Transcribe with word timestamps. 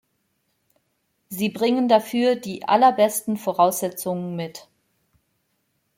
Sie 1.29 1.49
bringen 1.49 1.87
dafür 1.87 2.35
die 2.35 2.67
allerbesten 2.67 3.37
Voraussetzungen 3.37 4.35
mit. 4.35 4.67